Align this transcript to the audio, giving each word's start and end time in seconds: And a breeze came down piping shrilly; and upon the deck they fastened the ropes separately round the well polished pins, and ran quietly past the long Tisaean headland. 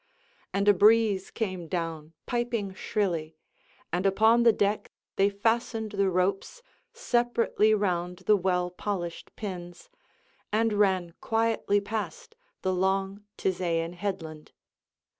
And 0.51 0.67
a 0.67 0.73
breeze 0.73 1.29
came 1.29 1.67
down 1.67 2.13
piping 2.25 2.73
shrilly; 2.73 3.37
and 3.93 4.03
upon 4.07 4.41
the 4.41 4.51
deck 4.51 4.91
they 5.15 5.29
fastened 5.29 5.91
the 5.91 6.09
ropes 6.09 6.63
separately 6.91 7.75
round 7.75 8.23
the 8.25 8.35
well 8.35 8.71
polished 8.71 9.29
pins, 9.35 9.91
and 10.51 10.73
ran 10.73 11.13
quietly 11.21 11.79
past 11.81 12.35
the 12.63 12.73
long 12.73 13.25
Tisaean 13.37 13.93
headland. 13.93 14.53